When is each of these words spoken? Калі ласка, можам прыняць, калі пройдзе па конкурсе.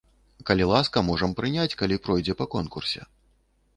Калі 0.49 0.63
ласка, 0.71 1.03
можам 1.09 1.35
прыняць, 1.39 1.75
калі 1.81 2.01
пройдзе 2.07 2.33
па 2.41 2.45
конкурсе. 2.55 3.01